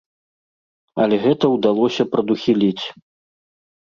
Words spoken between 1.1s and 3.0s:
гэта ўдалося прадухіліць.